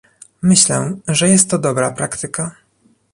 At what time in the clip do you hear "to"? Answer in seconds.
1.49-1.57